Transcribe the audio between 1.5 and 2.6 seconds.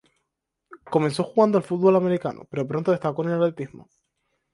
al fútbol americano,